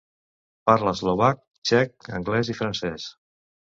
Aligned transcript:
Parla 0.69 0.93
eslovac, 0.97 1.43
txec, 1.71 1.95
anglès 2.21 2.53
i 2.55 2.59
francès. 2.63 3.07